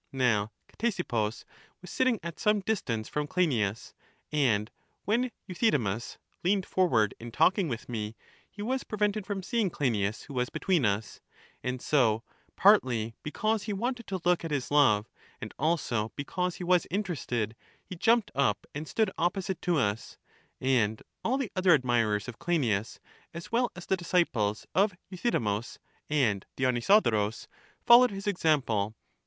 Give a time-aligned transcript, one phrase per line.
[0.13, 1.45] Now Ctesippus
[1.79, 3.93] was sitting at some distance from Cleinias;
[4.31, 4.71] and
[5.05, 8.15] when Euthydemus leaned forward in talking with me,
[8.49, 11.21] he was prevented from seeing Clei nias, who was between us;
[11.63, 12.23] and so,
[12.55, 15.07] partly because he wanted to look at his love,
[15.39, 17.55] and also because he was interested,
[17.85, 20.17] he jumped up and stood opposite to us:
[20.59, 22.99] and all the other admirers of Cleinias,
[23.35, 25.77] as well as the disciples of Euthydemus
[26.09, 27.47] and Dionysodorus,
[27.85, 28.95] followed his example.